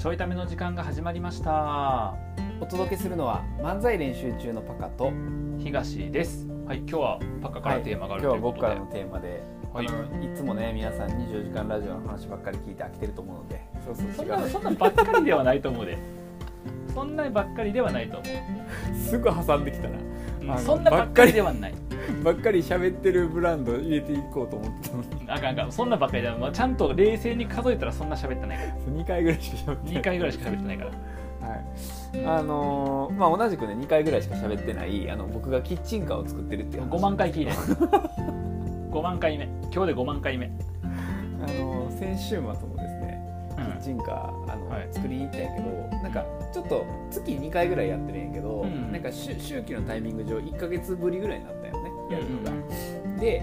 [0.00, 2.14] ちょいための時間が始まりました。
[2.58, 5.12] お届けするのは漫才練習中のパカと
[5.58, 6.46] 東です。
[6.66, 9.42] はい今日はパカからテーマがある今ということで、日は僕からのテーマで、
[9.74, 9.84] はい。
[9.84, 15.98] いつもね皆さん24時間ラジオの話ばっかり聞いて飽きてると思うのでそうそうそんなそんなばっかりではないと思うで。
[16.94, 18.26] そんなばっかりではないと思
[18.96, 19.98] すぐ挟んできたな。
[19.98, 21.74] う、うんそんなばっかりではない
[22.22, 25.08] ばっかり喋ってるブランド入れていこうと思ってたのに。
[25.28, 25.72] あかんあかん。
[25.72, 28.58] そんなばっかりではない、まあ、ちゃんと冷静に数えたらそんな喋ってない。
[28.58, 29.94] から2回ぐらいしか喋ってない。
[29.94, 30.90] 2回ぐらいしか喋ってないから。
[31.40, 36.90] はい、あのーまあ同じくね2回ぐらいしか喋ってないあの僕がキッチンカーを作ってるっていう話。
[36.90, 37.52] 5万回聞いて。
[37.52, 39.44] 5万回目。
[39.72, 40.54] 今日で5万回目、うん、
[41.42, 42.66] あのー先週末もです
[43.00, 43.20] ね
[43.56, 45.70] キッチンカーあの、はい作りに行ったんやけど
[46.02, 48.92] なんかちょっと月2回ぐらいやってるんやけど、うん。
[48.92, 51.59] なんか周周期のタイミング上1か月ぶりぐらいになったよね
[52.10, 52.50] やるのが。
[53.20, 53.42] で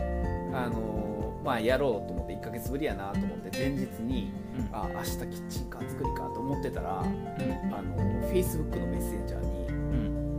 [0.54, 1.08] あのー
[1.46, 4.76] まあやろうと思って1か月ぶりやなと思って前日にうん。
[4.76, 7.10] あ明日キッチンカー作りかと思ってたらあうん。
[7.10, 9.72] の Facebook のメッセンジャーにう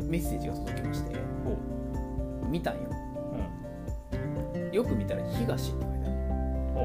[0.05, 0.09] ん。
[0.11, 1.57] メッセージが届きましてほ
[2.45, 2.49] う。
[2.49, 2.81] 見たんよ。
[4.53, 4.71] うん。
[4.73, 6.17] よく見たら「東」って書いてある。
[6.75, 6.81] ほ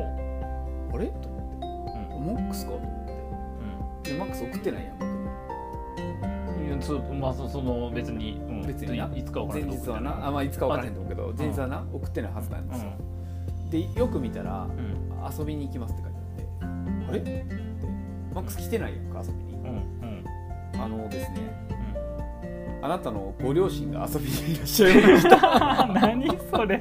[0.94, 1.08] あれ？
[1.08, 2.40] と思ううん。
[2.40, 4.12] ってマックスかと思って。
[4.12, 5.14] でマックス送ってないやん僕。
[7.14, 10.28] にまあそその別に、うん、別にないつか分からん前日はな。
[10.28, 12.92] あまあいつか分からへんと思うけど前日はな送ってないはずなんですよ、
[13.70, 14.68] でよく見たら
[15.38, 16.18] 遊びに行きますって書いて
[16.62, 17.12] あって。
[17.12, 17.20] あれ？
[17.20, 17.46] って
[18.34, 19.54] マックス来てないやんか遊びに。
[19.54, 19.70] うんう
[20.78, 20.82] ん。
[20.82, 21.64] あのですね
[22.82, 25.86] あなたのご両親が遊びにいらっしゃいました。
[25.88, 26.80] う ん何それ？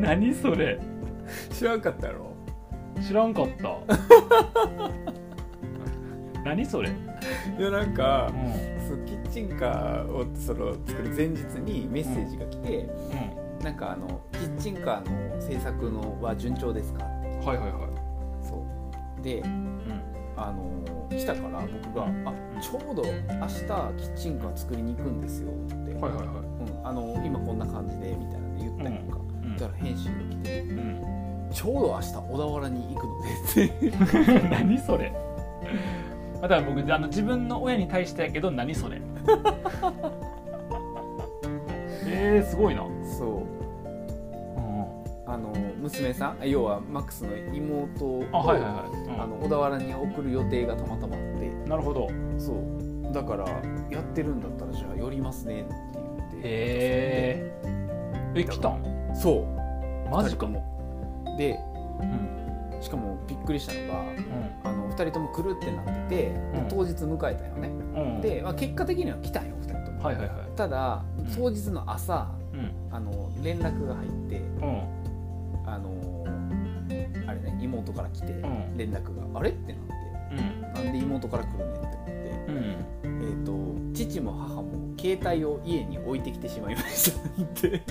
[0.00, 0.78] 何それ？
[1.50, 2.32] 知らんかったやろ？
[3.06, 3.76] 知らんかった。
[6.44, 6.92] 何それ、い
[7.62, 8.73] やなんかうん
[9.34, 12.88] そうキッチンカーをその作る前日にメッセージが来て、
[13.60, 17.04] うなんかあのキッチンカーの制作のは順調ですか？
[17.04, 18.64] ってん、はいはいはい、そ
[19.18, 19.22] う。
[19.22, 19.80] でうん。
[20.36, 23.10] あの来たから僕が「あちょうど明
[23.46, 26.26] 日キッチンカー作りに行くんですよ」って、はいはいはい。
[26.26, 29.56] うん、あの今こんな感じでみたいなんで言ったりとか、うん。
[29.56, 30.60] だから返信が来て。
[30.62, 31.04] うん
[31.54, 33.22] 「ちょうど明日小田原に行くの
[33.54, 34.48] で」って。
[34.50, 35.12] 何それ
[36.44, 39.00] また僕あの自分の親に対してやけど何それ。
[42.06, 42.90] えー、すごいな、う。
[42.90, 43.02] ん。
[43.02, 43.44] そう
[45.26, 45.50] あの
[45.80, 49.22] 娘さん要はマックスの妹をあはいはいはい、うん。
[49.22, 51.50] あの小田原に送る予定がたまたまあって。
[51.66, 52.10] なるほど。
[52.36, 52.56] そう。
[53.10, 53.46] だから
[53.90, 56.36] やってるんだったらじゃあ寄りますねって言って。
[56.36, 57.54] へえ
[58.34, 58.82] え来たん？
[59.14, 60.10] そう。
[60.10, 60.46] マジか。
[60.46, 60.62] も。
[61.38, 61.58] で
[62.02, 62.82] うん。
[62.82, 64.04] しかもびっくりしたのがう
[64.64, 66.68] あの2人とも来るってなってて、でうん。
[66.68, 68.20] 当日迎えたよね、んうん。
[68.20, 70.36] で、まあ、結果的には来たんよ2人とも、はいはいはい。
[70.56, 71.26] ただうん。
[71.34, 72.70] 当日の朝うん。
[72.90, 74.82] あの連絡が入ってうん。
[75.66, 76.24] あの
[77.26, 78.76] あれね妹から来てん。
[78.76, 79.50] 連絡が、あれ？
[79.50, 79.92] ってなって
[80.32, 80.60] うん。
[80.84, 82.12] なんで妹から来るねんって思って、
[82.48, 82.84] うん。
[83.04, 83.52] えー、と
[83.94, 87.82] 父も母も携帯を家に置いてきてしまいましたって。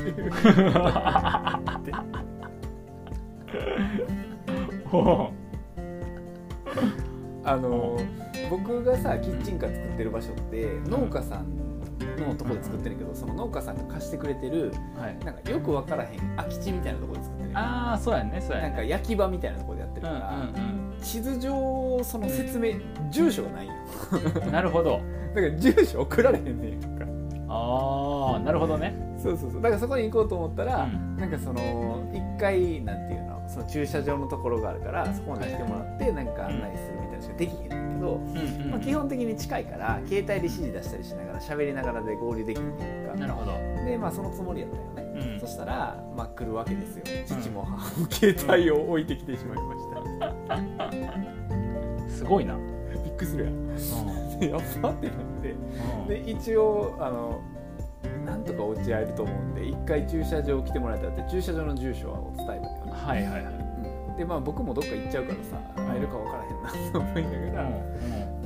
[3.54, 3.60] ほ
[7.46, 7.98] あの
[8.50, 11.64] 僕がさキッチンカー作ってる場所って農家さん
[12.18, 15.18] のとこで作ってるけどその農家さんが貸してくれてるうはい。
[15.26, 18.68] なんかよく分からへん空き地みたいなところで作ってるああそうやねそうやね。
[18.70, 20.94] なんか焼き場みたいなところでやってるうんから、うん。
[21.02, 22.74] 地図上その説明
[23.10, 23.74] 住所がないよ。
[24.46, 25.02] う んなるほど。
[25.36, 27.06] だから住所送られへんねんか。
[27.50, 28.96] ああなるほどね。
[29.18, 29.62] そうそうそう。
[29.62, 31.18] だからそこに行こうと思ったら、うん。
[31.18, 31.62] なんかその
[32.14, 43.16] 一回なんていうのその駐車場のところがあるからそこまで来てもらってなんか案内するみたいなのしかできへんねんけど、うんうんまあ、基本的に近いから携帯で指示出したりしながら喋りながらで合流できるっていうか。
[43.16, 43.52] なるほど。
[43.86, 45.40] でまあそのつもりやったよね、うん。
[45.40, 47.04] そしたらまあ来るわけですよ。
[47.26, 50.70] 父も母も携帯を置いてきてしまいまし
[52.10, 52.58] た、 すごいな。
[53.04, 53.54] びっくりするやん。
[53.54, 53.58] う
[54.38, 54.40] ん。
[54.40, 55.56] でやっぱってなって
[56.08, 57.42] で一応あの
[58.26, 63.44] なんとか落ち合えると思うんで一回駐車場来てもらえたらって駐車場の住所は伝えはいはいはい。
[64.10, 64.18] うん。
[64.18, 67.62] でまあ僕もどっか行っちゃうからさ会えるか分からへんなと思いなが。
[67.62, 67.70] ら、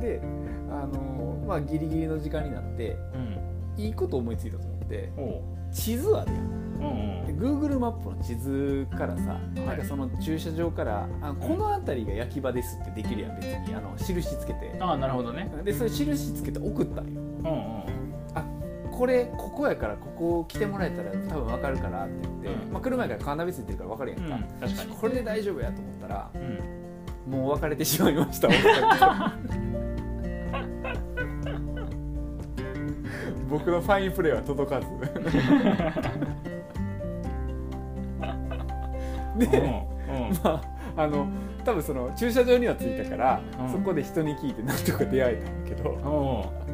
[0.01, 0.21] で
[0.69, 3.37] あのまあギリギリの時間になってうん。
[3.77, 5.11] いいこと思いついたと思って
[5.71, 6.41] 地図あるやん。
[6.41, 13.75] うんで Google マップの地図からさ、なんかその駐車場からあこの辺りが焼き場ですってできるやん別に。
[13.75, 14.75] あの印つけて。
[14.79, 15.51] ああなるほどね。
[15.63, 17.21] でそれ印つけて送ったんよ。
[17.21, 17.76] うんうん
[18.97, 22.73] これここやからここ来てもらえたら多分分かるからって言って、うん。
[22.73, 24.95] まあ、車やからカーナビついてるから分かるやんか、うん確かに。
[24.95, 26.37] これで大丈夫やと思ったらう
[27.29, 27.31] ん。
[27.31, 28.49] もう別れてしまいました。
[33.49, 34.87] 僕のファインプレーは届かず。
[39.51, 39.85] で、
[40.43, 40.49] ま
[40.95, 41.27] ああの
[41.63, 43.69] 多分その駐車場には着いたから、うん。
[43.71, 45.91] そこで人に聞いてなんとか出会えたんやけど。
[46.63, 46.66] う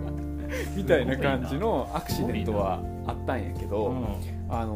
[0.76, 4.06] みたいな感じのアクシデントはあったんやけど、ん。
[4.50, 4.76] あの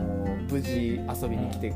[0.50, 1.74] 無事遊びに来てい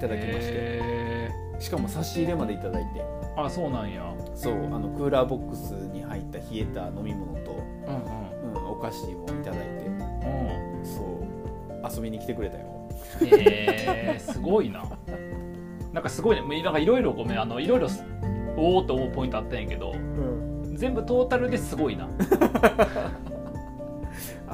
[0.00, 3.00] ただきまして、へしかも差し入れまでいただいて。
[3.36, 4.02] ーあそうなんや。
[4.34, 7.56] そうあのクーラーボックスに入った冷えた飲み物と、
[7.86, 9.86] うんうん、お菓子もいただいて。
[9.86, 10.78] うん。
[10.78, 11.96] うんそう。
[11.96, 12.64] 遊びに来てくれたよ。
[13.22, 14.84] へえすごいな。
[15.92, 16.62] なんかすごいね。
[16.62, 17.88] なんかいろいろごめんあのいろいろ
[18.56, 20.76] おおと思うポイントあったんやけどうん。
[20.76, 22.08] 全部トータルですごいな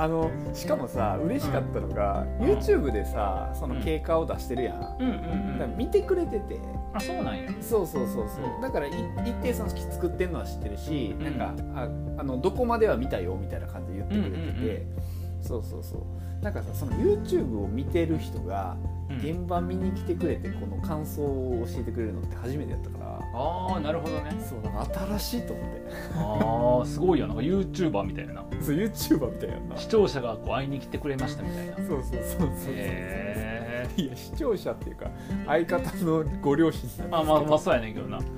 [0.00, 2.50] あのしかもさ嬉しかったのが、うん。
[2.50, 5.76] YouTube でさその経過を出してるやん、うんうんうん。
[5.76, 6.60] 見てくれてて。
[6.94, 7.50] あそうなんや。
[7.60, 8.60] そうそうそうそう、うん。
[8.60, 8.90] だからい
[9.24, 11.24] 一定その作ってるのは知ってるし、うん。
[11.24, 11.88] なんかあ
[12.20, 15.42] あのどこまでは見たよみたいな感じで言ってくれてて、うんうん。
[15.42, 15.98] そうそうそ
[16.40, 16.44] う。
[16.44, 18.76] なんかさその YouTube を見てる人が
[19.10, 19.16] うん。
[19.16, 22.97] 現場見に来てくれてこの感想を教えてくれるのって初めてやったから
[23.38, 24.36] ああなるほどね。
[24.40, 25.82] そうなんか新しいと思って。
[26.16, 27.26] ああすごいよ。
[27.28, 28.44] なんか YouTuber みたいな。
[28.60, 29.76] そう YouTuber みたいな。
[29.76, 31.76] 視聴者がこう会いに来てくれましたみたいな。
[31.76, 32.22] そうそうそうそう。
[32.38, 35.10] そうへえいや視聴者っていうか
[35.46, 38.20] 相方のご両親なんですあまあまあそうやねんけどな。
[38.20, 38.28] そう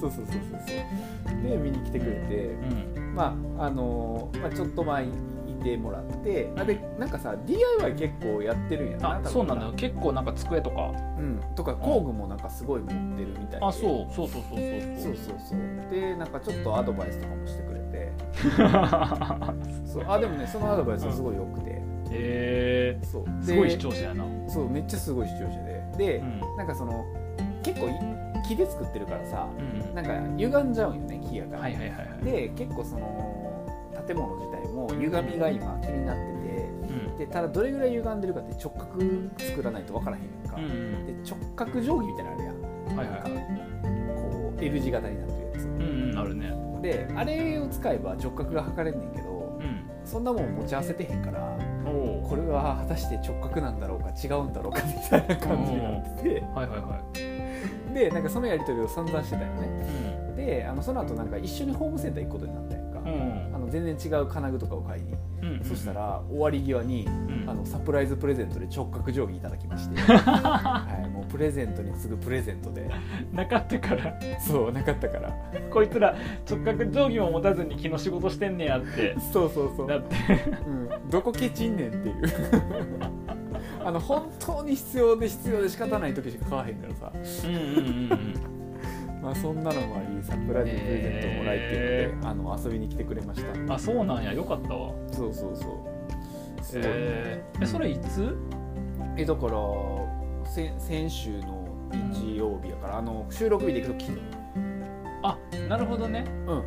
[0.00, 0.34] そうそうそう
[0.66, 1.42] そう。
[1.42, 2.46] で見に来てくれて、
[2.96, 3.14] うん。
[3.14, 5.08] まああのーまあ、ちょっと前い
[5.62, 9.72] てもらってあでなんかさ DIY 結構やってるんやなあそうなんだよ。
[9.72, 10.92] 結構なんか机とか。
[11.18, 11.40] うん。
[11.54, 13.66] とか工具もなんかすごい持ってるみたいで。
[13.66, 14.14] あそう。
[14.14, 14.60] そうそうそうそう
[15.04, 15.16] そう。
[15.16, 18.12] そうそうでなんかちょっとアドバイスとかもしてくれて。
[19.86, 20.04] そう。
[20.06, 21.80] あでもねそのアドバイスはすごい良くて、へ
[22.10, 22.98] え。
[23.02, 23.24] そう。
[23.24, 24.24] ですごい視聴者やな。
[24.48, 25.82] そうめっちゃすごい視聴者で。
[25.98, 26.40] で、うん。
[26.56, 27.04] なんかその
[27.62, 27.92] 結構い
[28.48, 32.24] 木で作ってるからさうんなんか歪んじゃうんよね木やから、はいはいはいはい。
[32.24, 33.39] で結構その
[34.10, 37.16] 建物自体も歪みが今気になってうん。
[37.16, 39.00] てでただどれぐらい歪んでるかって直角
[39.38, 42.96] 作らないと分からへんやんか、うんうんで直角定規みたいなのあるやん。
[42.96, 43.20] はいはい。
[43.22, 45.64] はいなんかこう L 字型になってるやつ。
[45.64, 46.52] うんうんあるね。
[46.82, 49.80] であれを使えば直角が測れんねんけどうん。
[50.04, 56.40] そんなもん持ち合わせてへんからこれは果たして直角なんだろうか違うんだろうかみたいな感じになってて。
[56.54, 57.00] はいはいは
[57.90, 57.94] い。
[57.94, 59.68] でなんかそのやり取りを散々してたよね。
[60.28, 60.36] うん。
[60.36, 63.39] であのその後なんか一緒にホームセンター行くことになったやんか、うん
[63.70, 65.12] 全然違う金具とかを買いに、
[65.42, 67.10] うんうんそしたら終わり際にう
[67.46, 67.50] ん。
[67.50, 72.88] あのサプライズプレゼントで直角定規いただきまして、 はい、もうプレゼントに次ぐプレゼントで。
[73.32, 74.18] なかったから。
[74.38, 75.32] そうなかったから。
[75.70, 76.14] こいつら
[76.48, 79.16] 直角定規も持たずに木の仕事してんねやって。
[79.32, 79.88] そうそうそう。
[79.88, 80.16] だって。
[80.66, 82.14] うん、どこケチんねんっていう。
[83.84, 87.12] あの本当に必要で必要で仕方ない時しか買わへんからさ。
[87.14, 88.59] うんうんうんうん
[89.22, 93.74] まあそんなのもありサプライズプレゼントをもらいってので、あの遊びに来てくれました。
[93.74, 94.32] あそうなんや。
[94.32, 94.92] よかったわ。
[95.12, 95.86] そうそうそ
[96.60, 96.64] う。
[96.64, 98.36] すごい、えー、えそれいつ？
[99.16, 99.52] えだから
[100.44, 101.66] 先先週の
[102.14, 104.22] 日曜日やからあの収録日で行くと昨日
[105.22, 105.38] あ
[105.68, 106.24] なるほどね。
[106.46, 106.62] うん。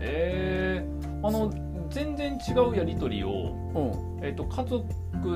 [0.00, 1.50] えー、あの
[1.88, 3.30] 全然違うやり取りを、
[4.20, 4.24] うん。
[4.24, 4.84] えっと家族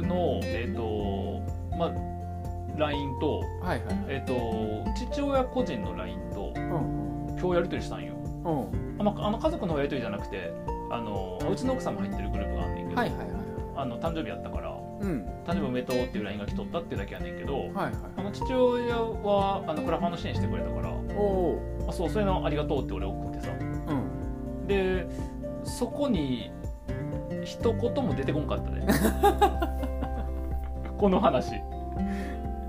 [0.02, 1.42] のえっ、と
[1.76, 1.92] まあ
[2.76, 4.04] LINE と,、はいはいはい。
[4.08, 4.34] えっと
[5.12, 6.18] 父親個人の LINE
[6.66, 8.14] 今日やり取りしたんよ。
[8.44, 8.96] うん。
[9.00, 10.52] あ,、まあ、あの家族のやり取りじゃなくて
[10.90, 13.28] あのうちの奥さんも入ってるグループがあんねんけど、はいはいはい
[13.76, 15.24] あの誕生日やったからうん。
[15.46, 23.50] 誕生日おめでとうっていう LINE が来とったっていうだけやねんけど、はいはいあの父親はあのクラファンの支援してくれたからおおあそうそれのありがとうって俺送ってさ。
[23.52, 23.64] う
[24.64, 24.66] ん。
[24.66, 25.06] で
[25.62, 26.50] そこに
[27.44, 28.80] 一言も出てこんかったで
[30.98, 31.52] この話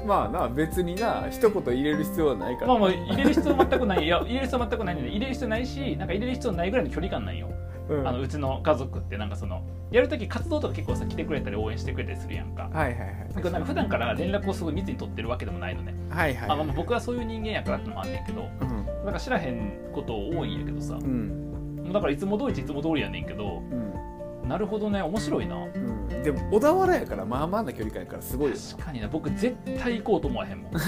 [0.10, 2.68] まあな別にな一言入れる必要はないから。
[2.68, 4.04] まあまあ入れる必要全くない。
[4.04, 7.48] いや入れる必要全くないので入れる必要ないしなんか入れる必要ないぐらいの距離感なんよ、
[7.90, 8.08] うん。
[8.08, 9.62] あのうちの家族ってなんかその
[9.92, 12.70] やるとき活動とか結構さ来てくれたり応援してくれたりするやんか。
[12.74, 13.34] はいはいはい。
[13.34, 19.06] なんかなんか普段から連絡をすごい密に取ってるわけでもないのね、はいはいあまあまあ僕はそういう人間やからってのもあんねんけどうん。
[19.06, 21.76] なんか知らへんこと多いんやけどさうん。
[21.84, 24.50] もうだからいつも通りいつも通りやねんけどうん。
[24.50, 25.56] なるほどね面白いな。
[25.56, 25.89] うん
[26.24, 29.08] でも小田原やからまあまあな距離感やからすごいよ確かにな。
[29.08, 30.72] 僕絶対行こうと思わへんもん。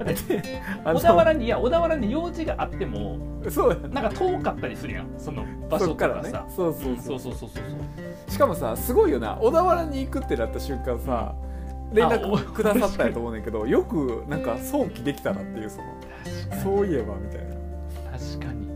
[0.00, 3.18] だってあの小田原にいや小田原に用事があっても
[3.50, 4.00] そうやな。
[4.00, 5.08] んか遠かったりするやん。
[5.18, 6.44] その場所そっからさ、ね。
[6.54, 8.30] そうそうそそううそうそうそうそう。
[8.30, 9.36] しかもさすごいよな。
[9.40, 11.34] 小田原に行くってなった瞬間さ
[11.92, 15.84] 連絡くださったんやと思うねんだけどよくなんか早期できたなっていうその
[16.24, 16.62] 確かに。
[16.62, 17.50] そういえばみたいな。
[18.16, 18.68] 確かに。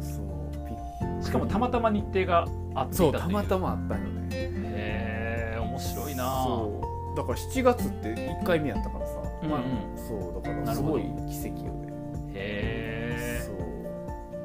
[0.00, 3.12] そうびしかもたまたま日程があってそいう。
[3.12, 4.28] たまたまあったんよね。
[4.32, 6.44] へえ面白いな。
[6.44, 7.16] そう。
[7.16, 9.14] だから7月って1回目やったからさ、
[9.48, 9.64] まあうん。
[9.64, 11.92] うそうだからすごい奇跡よね。
[12.34, 13.52] へえそ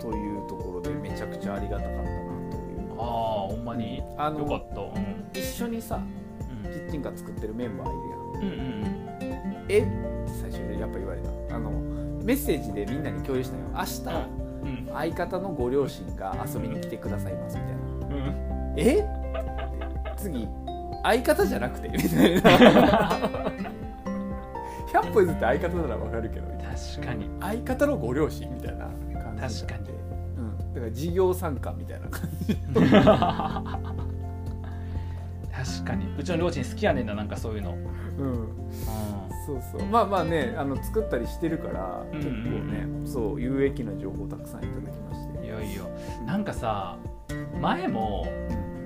[0.08, 0.12] う。
[0.12, 2.04] というところでめちゃくちゃありがたかったな
[2.52, 2.92] という。
[3.00, 3.06] ああ
[3.50, 4.82] ほんまにあのよかった。
[4.82, 5.30] うん。
[5.34, 6.00] 一緒にさ
[6.64, 6.72] うん。
[6.72, 8.20] キッチンカー作ってるメンバーいるやん。
[8.20, 11.30] うんうんえって最初にやっぱ言われた。
[11.56, 11.60] あ
[12.24, 13.64] メッセージでみんなに共有したよ。
[13.74, 14.02] 明日、
[14.64, 14.90] うん。
[14.94, 18.74] 相方のご両親が遊びに来てくださいますみたいなうん。
[18.78, 19.06] え？
[20.18, 20.48] 次
[21.04, 21.90] 相方じゃなくて？
[21.90, 23.20] みたいな。
[24.92, 26.48] 100歩譲って相方ならわかるけど。
[26.98, 27.30] 確かに。
[27.40, 28.86] 相方のご両親みたいな
[29.22, 29.90] 感じ確かに。
[30.38, 32.56] うん、だから事業参加みたいな感じ。
[35.52, 36.06] 確かに。
[36.18, 38.48] うちの両親好きやねんななんかそういうの、うん。
[39.46, 39.86] そうそう。
[39.88, 42.44] まあまあねあの作ったりしてるからうん結うん。
[42.44, 42.50] 構
[43.02, 45.46] ね、そう有益な情報たくさんいただきまして。
[45.46, 45.84] いよいよ
[46.26, 46.98] なんかさ
[47.62, 48.28] 前も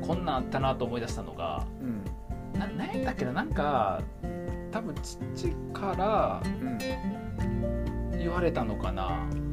[0.02, 2.04] こんなんあったなと思い出したのがうん
[2.60, 4.02] な何やったっけななんか
[4.72, 6.78] 多分父からうん
[8.18, 9.28] 言われたのかな。
[9.32, 9.44] うん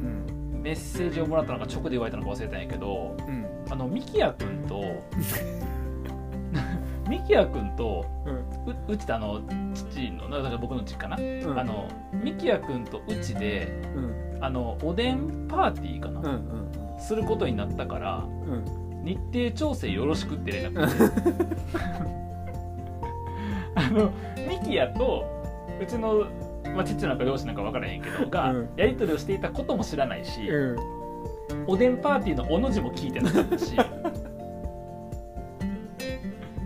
[0.61, 4.67] メッセージをもらったのか直で言われたのか忘れたんやけどうんあのミキヤくん。
[4.67, 4.83] と
[7.09, 8.35] ミキヤくんとうん。
[8.71, 9.41] ううちとあの
[9.73, 11.59] 父のだから僕の実家な、うん。
[11.59, 14.37] あのミキヤくんとうちでうん。
[14.39, 16.71] あのおでんパーティーかな、うんうん
[17.01, 20.87] することになったからうん日程調整よろしくって連絡。
[20.87, 21.03] 来て
[23.73, 24.11] あの
[24.47, 25.25] ミキヤと
[25.81, 26.27] うちの、
[26.75, 28.69] まあ、父なんか両親なんか分からへんけどが、うん。
[28.77, 30.77] やり取りをしていたことも知らないし、うん。
[31.65, 33.75] おでんパーティーのおの字も聞いてなかったし。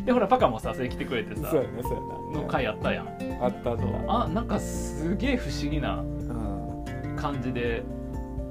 [0.03, 1.99] でほらパカもさそれ来てくれてさそうやねそうや
[2.35, 2.41] な。
[2.41, 3.07] の回あったやん。
[3.41, 3.83] あったあった。
[4.23, 7.15] あなんかすげえ不思議なうん。
[7.15, 7.81] 感じで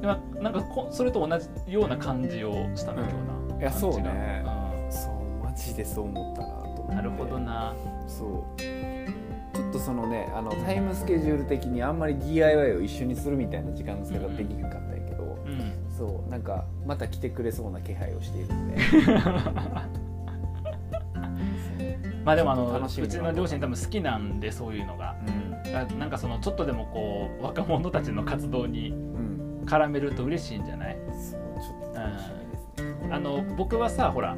[0.04, 3.18] でまなんかこそれと同じような感じをしたの、うん今
[3.48, 3.60] 日な。
[3.60, 4.42] いやそうね。
[4.44, 6.94] 感そうマジでそう思ったなと思って。
[6.94, 7.74] なるほどな。
[8.06, 8.60] そう。
[8.60, 15.72] ちょっとそのねあのタイムスケジュール的にあんまり DIY を一緒にするみたいな時間の使い方できなかったんやけど、うん。
[15.96, 18.76] そうなんかまた来てくれそうな気配をしているんで。
[22.24, 25.16] まあでもあのうちの両親多分好きなんでそういうのが。
[25.26, 25.54] うん。
[25.74, 29.13] あなんかそのちょっとでもこう若者たちの活動にうん
[29.64, 30.96] 絡めると嬉しいんじゃない？
[33.10, 34.36] あの僕はさほら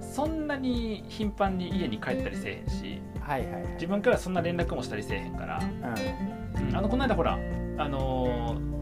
[0.00, 3.72] そんなに頻繁に家に帰ったりせえへんしはいはいはい。
[3.74, 6.76] 自分からそんな連絡もしたりせえへんから、ううん。
[6.76, 7.38] あのこの間ほら
[7.78, 8.76] あのー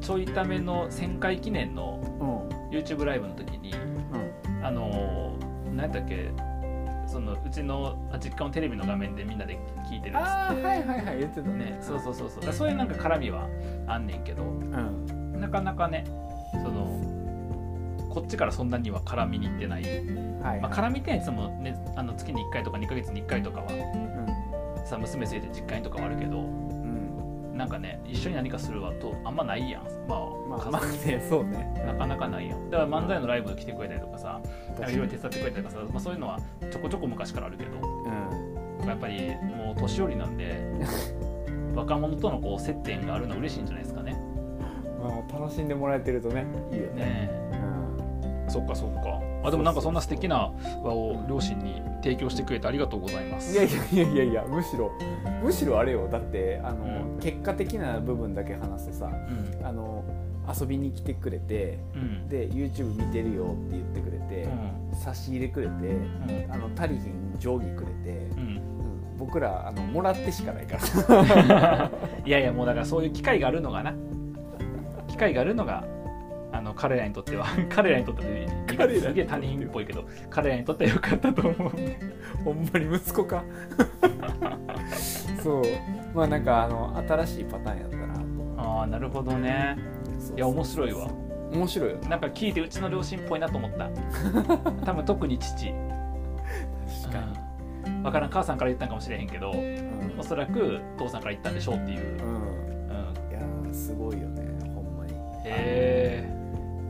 [0.00, 4.64] ちょいための1000回記念の YouTube ライブの時にうん。
[4.64, 6.30] あのー何やったっけ
[7.10, 9.58] そのうちのあ実家のテレビの画面でみんなで
[9.90, 11.64] 聞いてるっつってはいはいはい言ってたね。
[11.64, 12.36] ねそうそうそうそう。
[12.36, 13.48] だからそういうなんか絡みは
[13.88, 14.44] あんねんけど。
[14.44, 15.40] うん。
[15.40, 16.04] なかなかね
[16.52, 26.38] そのこっちからそんなには絡みに行ってない、はいまあ、絡みっていつも、ね、あの月に1回とか2ヶ月に1回とかはさ娘連れて実家にとかはあるけど。
[26.38, 26.70] うん
[27.52, 27.56] うん。
[27.56, 29.82] なんかね一緒に何かするはとあんまないやん。
[30.08, 31.72] まあ、まあまあね そうね。
[31.86, 32.70] なかなかないやん。
[32.70, 34.40] だから漫才のライブ来てくれたりとかさ
[34.78, 36.38] いろいろ手伝ってくれたりとかさ、まあ、そういうのは
[36.70, 37.70] ちょこちょこ昔からあるけど
[38.80, 38.88] うん。
[38.88, 40.60] やっぱりもう年寄りなんで
[41.74, 44.20] 若者とのこう接点があるのは嬉しいんじゃないですかね。
[45.00, 47.04] まあ楽しんでもらえてるとねいいよね。
[47.04, 48.44] ねうん。
[48.46, 49.20] えそっかそっか。
[49.42, 50.52] あでもなんかそんな素敵な
[50.82, 53.52] 輪を両親に提供してくれてありがとうございます。
[53.52, 54.90] いやいやいやいやいやむしろ
[55.42, 56.08] むしろあれよ。
[56.08, 57.18] だってあの、うん。
[57.20, 59.66] 結果的な部分だけ話すとさうん。
[59.66, 60.04] あの
[60.58, 62.28] 遊びに来てくれてうん。
[62.28, 64.48] で YouTube 見てるよって言ってくれて、
[65.02, 66.52] 差し入れくれてうん。
[66.52, 68.38] あの足りひん定規くれて、うん。
[68.38, 69.18] うん。
[69.18, 71.90] 僕らあのもらってしかないから。
[72.24, 73.94] いやいやもうだからそういう機会があるのがな。
[75.08, 75.84] 機会があるのが
[76.52, 81.72] あの彼らにとっては 彼らにとってはすげえ他人っぽいけど彼らにとっては良かったと思う。
[82.44, 83.44] ほんまに息子か。
[85.42, 85.62] そう。
[86.14, 88.20] まあなんかあの新しいパターンやったなと。
[88.58, 89.76] ああなるほどね
[90.30, 91.08] そういや面白いわ。
[91.52, 91.96] 面白いよ。
[92.08, 93.90] なんか聞いてうちの両親っぽいなと思った。
[94.86, 95.72] 多分特に父。
[97.02, 97.24] 確か
[97.86, 98.02] うん。
[98.02, 98.30] わからん。
[98.30, 100.20] 母さんから言ったんかもしれへんけどに、うん。
[100.20, 102.34] おそらく父さんから言ったんでしょうっていう、うん。
[102.34, 104.42] うん、いやーすごいよね。
[104.74, 105.12] ほんまに。
[105.44, 106.28] へ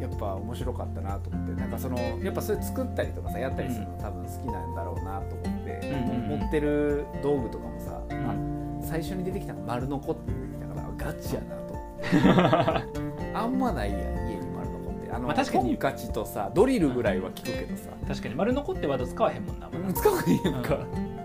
[0.00, 1.61] やっぱ面白かったなと思って。
[1.61, 6.40] なんかそのやっぱそれ作ったりとかさやったりするの多分好きなんだろうなと思って、うんうんうん。
[6.40, 8.35] 持ってる道具とかもさ、え、あ
[8.82, 11.70] 最初に出てきたのが丸のこって出てきたからガチやなと
[13.34, 15.10] あんまないやん家に丸のこって。
[15.12, 15.64] あの、まあ確かに。
[15.70, 18.34] トンカチとさドリルぐらいは聞くけどさ、確かに。
[18.34, 20.78] 丸残ってワード使わへんもんな、うん使わへんやんか、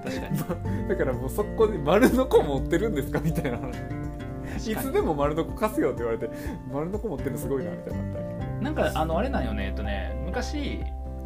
[0.04, 0.88] 確かに。
[0.90, 4.72] だからもうそこで丸のこ持ってるんですかみたいな話。
[4.72, 6.30] いつでも丸のこ貸すよって言われて
[6.72, 8.20] 丸のこ持ってるのすごいなみたいにな
[8.62, 10.80] なんかあのあれなんよねえっとね昔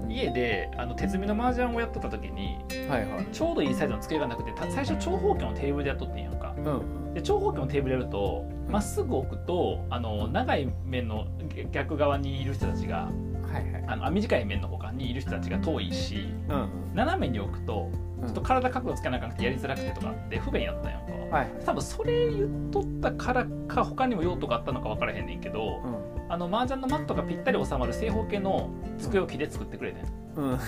[0.10, 2.58] 家であの手積みの麻雀をやってた時に
[2.88, 3.26] どはいはい。
[3.32, 6.54] ちょうどいいサイズの机がなくてた最初長方形のテーブルでやっとってんやんか。
[6.58, 6.82] うん
[7.14, 11.28] で長方形のテーブルやるとまっすぐ置くとあの長い面の
[11.72, 13.10] 逆側にいる人たちが
[13.52, 13.84] はいはい。
[13.88, 17.90] あのあ短い面の他にいる人たちが遠いしうん斜めに置くと
[18.26, 25.80] ちょっと体角度つけなあかなくてやりづらくてとかって不便やったんやんか、はい多分それ言っとったからか他にも用途があったのか分からへんねんけど、
[26.28, 30.06] あの麻雀のマットがぴったり収まる正方形の机を木で作ってくれてん、
[30.40, 30.60] うん、うん、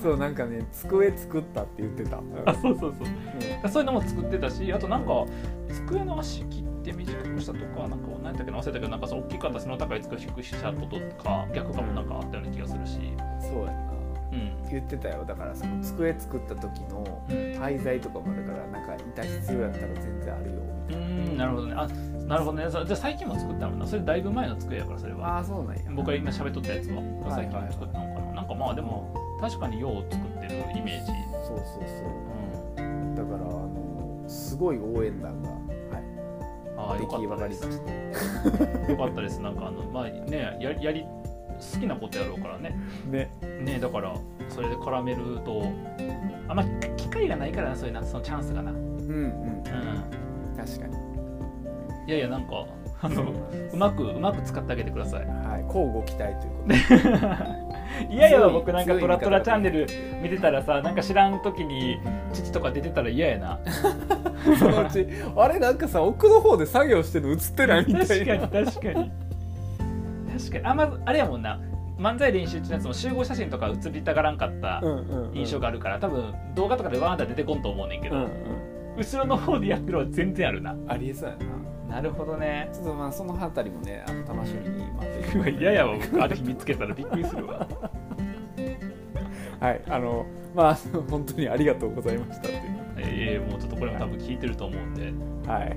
[0.00, 3.68] そうなんかね机作ったって言ってた、あそうそうそう。
[3.68, 5.24] そういうのも作ってたしあとなんか
[5.68, 12.98] 机の足切って短くしたとかなんか何やったっけな忘れたけどなんかそう大きかった背の高い机を低くしたこととか逆かもなんかあったような気がするし。
[13.40, 13.94] そうやな。
[14.32, 14.70] うん。
[14.70, 15.24] 言ってたよ。
[15.24, 17.58] だからその机作った時のうん。
[17.58, 20.52] 廃材とかもあるからなんか板必要やったら全然あるよ。
[20.88, 20.96] うー
[21.34, 21.74] んなるほどね。
[21.76, 21.86] あ
[22.26, 22.70] なるほどね。
[22.70, 23.86] そじゃあ最近も作ったのかな。
[23.86, 25.36] それだいぶ前の机やからそれは。
[25.36, 25.82] ああそうなんや。
[25.94, 26.96] 僕が今喋っとったやつは。
[26.96, 27.06] はい。
[27.34, 28.13] 最近も作ったのか
[28.58, 31.12] かまあでも確かによう作ってるイメージ、
[31.46, 31.88] そうそうう。
[31.88, 35.60] そうだからあのすごい応援団が、はん、
[36.78, 38.90] ああい、よか出来上がったですりました。
[38.92, 39.40] よかったです。
[39.40, 42.76] なんかあのまあねややり好きなことやろうからね。
[43.10, 43.30] ね。
[43.60, 44.14] ねだから
[44.48, 45.62] それで絡めると
[46.48, 46.64] あんま
[46.96, 48.70] 機会がないからなそういうなそのチャンスがな。
[48.70, 49.14] うんうん。
[49.14, 49.64] うん。
[50.56, 50.94] 確かに。
[52.06, 52.66] いやいやなんか
[53.04, 53.34] あの
[53.72, 55.26] うまくうまく使ってあげてください。
[55.26, 58.14] はい交互期待ということで。
[58.14, 59.86] いやいや僕なんかトラトラチャンネル
[60.22, 61.98] 見てたらさなんか知らん時に
[62.32, 63.58] 父とか出てたら嫌やな。
[64.58, 65.06] そのうち
[65.36, 69.12] あれなんかさ奥の方で作業してるの映ってないみた確かにいな確かに。
[70.38, 70.64] 確かに。
[70.64, 71.60] あ,、まあれやもんな。
[71.98, 74.82] 漫才練習中のやつも集合写真とか写りたがらんかった
[75.32, 78.30] 印象があるから多分動画とかでワーンって出てこんと思うねんけど、うんうん。
[78.98, 80.74] 後ろの方でやってるのは全然あるな。
[80.88, 81.63] ありえそうやな
[81.94, 82.68] なるほどね。
[82.72, 85.54] ちょっとまあそのあたりもねあの楽しみに待ってい。
[85.54, 87.64] て嫌やわ僕ある日見つけたらびっくりするわ。
[89.60, 90.74] はいあのまあ
[91.08, 92.62] 本当にありがとうございましたっていう。
[92.98, 95.12] ええもうちょっとこれも多分聞いてると思うんで、
[95.48, 95.60] はい。
[95.60, 95.76] はい、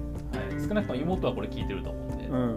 [0.67, 2.55] 少なくとも妹はこれ聞いてると思うんで、うん。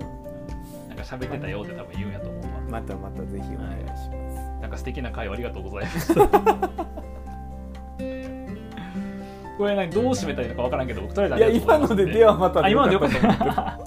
[0.89, 2.49] なんか喋ってたよって多分言うんやと思うわ。
[2.71, 6.91] またまたぜひお願いします、なんか素敵な会をありがとうございました。
[9.61, 13.29] これ何どう締めたらいいのかわからんけど、僕とりあえずいや今のでではまたあ今のでよかっよた。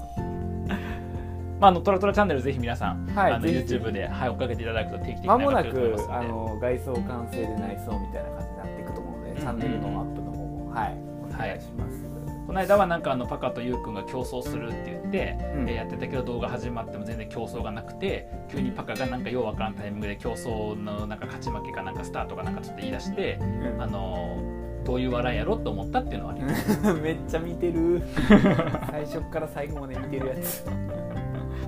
[1.58, 3.74] まあ、あのトラトラチャンネルぜひ皆さん、あのはいぜひ。
[3.74, 9.36] YouTube で、はい、追っかけていただくと定期的にまもなくあの外装完成で内装みたいな感じになっていくと思うので、うん。
[9.36, 12.04] チャンネルのアップの方もはいお願いします、
[12.46, 15.68] この間はなんかあのパカとユウくんが競争するって言って、うん。
[15.68, 23.82] えーやってたけど動画始まっても全然競争がなくて急にパカがなんかようわからんタイミングで競争のなんか勝ち負けかなんかスタートかなんかちょっと言い出して、うん。
[23.82, 24.53] あのー
[24.84, 26.92] どういう笑いやろと思ったっていうのはあります。
[26.94, 28.02] めっちゃ見てる。
[28.90, 30.64] 最初から最後まで見てるやつ。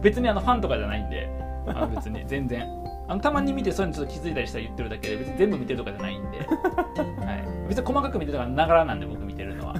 [0.02, 1.28] 別にあのファンとかじゃないんで。
[1.66, 2.24] あの別に。
[2.26, 2.66] 全然。
[3.08, 9.74] あのたまに見てそういうのちょっと気づいたりしたら言ってるだけで別に全部見てるとかじゃないんで、はい、別に細かく見てるとかながらなんで僕見てるのは。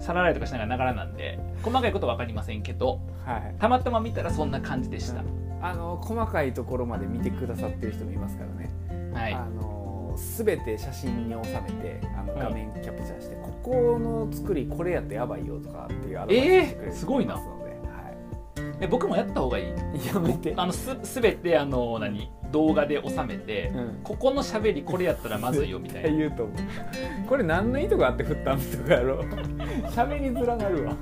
[0.00, 1.38] 皿洗いとかしながらながらなんで。
[1.62, 3.54] 細かいことは分かりませんけどはい。
[3.58, 5.22] たまたま見たらそんな感じでした、
[5.60, 8.70] あの細かいところまで見てくださってる人もいますからね、
[9.12, 9.34] はい。
[9.34, 9.79] あの
[10.16, 17.34] 全て写真に収めてあのうん画面キャプチャーして、ここの作りこれやってやばいよとかっていうアドバイスしてくれるえーすごいな。
[17.34, 17.40] は
[18.82, 19.66] え僕もやった方がいい？
[19.66, 19.70] い、
[20.06, 20.54] やめて。
[20.56, 22.30] あのす全てあの何？
[22.50, 24.00] 動画で収めて、うん。
[24.02, 26.08] ここの喋りこれやったらまずいよみたいな。
[26.16, 26.56] 言うと思う。
[27.28, 29.20] これ何の意図があって振ったんとかやろ。
[29.90, 30.96] 喋りづらなるわ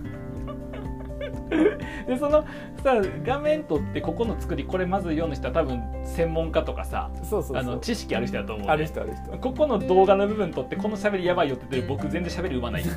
[2.07, 2.45] でその
[2.83, 7.57] さ画面撮ってここの作りこれまずいような人は多分専門家とかさそうそうそう。
[7.57, 9.39] あの知識ある人だと思う、ね、ある人ある人。
[9.39, 12.85] ここの動画の部分撮ってこの喋りやばいよって言ってる僕全然喋りうまない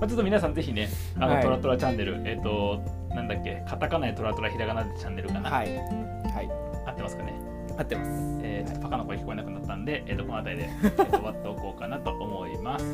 [0.02, 1.42] あちょっと皆さんぜひねあの、はい。
[1.42, 2.80] トラトラチャンネルえっ、と
[3.14, 5.68] なんだっけカタカナでトラトラひらがなでチャンネルかな、はい。
[5.68, 6.50] はい。
[6.86, 7.32] 合ってますかね？
[7.78, 8.10] 合ってます。
[8.42, 12.84] えーちょっとパカの声聞こえなくなったんで、えー、とこの辺りで、えーと終わっておこうかなと思います。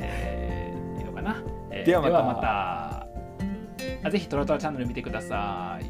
[0.00, 0.43] えー
[1.24, 2.22] な、えーではまた。
[2.22, 3.08] また。
[4.04, 5.86] あぜひトラトラチャンネル見てください。